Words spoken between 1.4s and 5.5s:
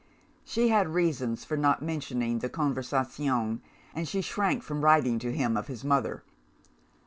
for not mentioning the conversazione; and she shrank from writing to